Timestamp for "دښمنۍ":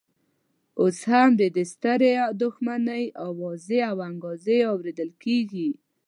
2.43-3.05